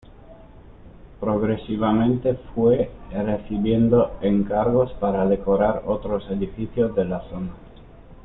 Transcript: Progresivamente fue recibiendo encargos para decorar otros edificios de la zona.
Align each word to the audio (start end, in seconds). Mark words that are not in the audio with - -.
Progresivamente 1.19 2.33
fue 2.55 2.89
recibiendo 3.11 4.17
encargos 4.21 4.91
para 4.93 5.27
decorar 5.27 5.83
otros 5.85 6.23
edificios 6.31 6.95
de 6.95 7.05
la 7.05 7.21
zona. 7.29 7.51